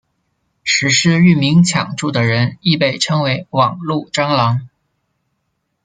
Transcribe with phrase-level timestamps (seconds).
[0.63, 4.67] 实施域名抢注的人亦被称为网路蟑螂。